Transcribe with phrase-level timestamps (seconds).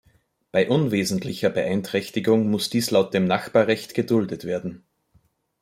[0.51, 4.83] Bei unwesentlicher Beeinträchtigung muss dies laut dem Nachbarrecht geduldet werden.